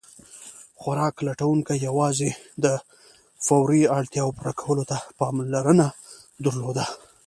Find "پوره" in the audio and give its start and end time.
4.37-4.53